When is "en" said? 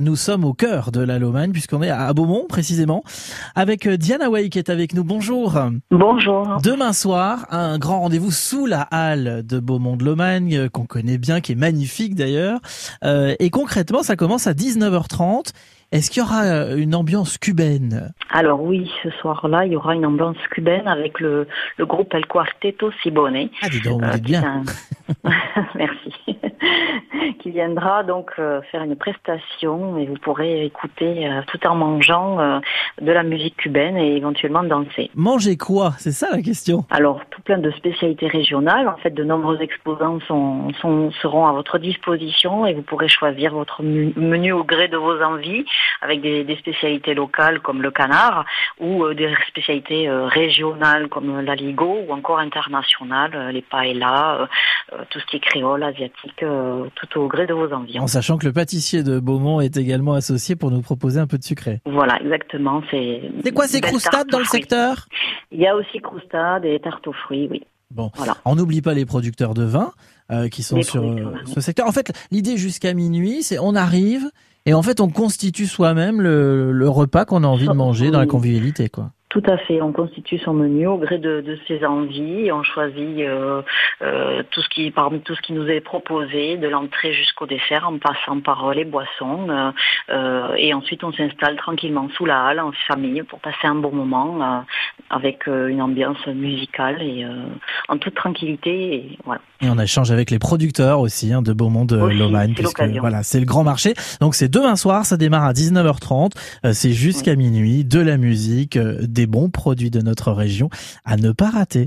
31.66-31.74, 38.88-38.96, 57.98-58.06, 71.86-71.92, 74.74-74.82, 87.88-87.98, 92.60-92.70, 97.88-97.98